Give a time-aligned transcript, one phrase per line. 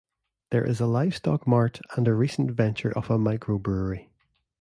[0.49, 4.09] There is a livestock mart and a recent venture of a microbrewery.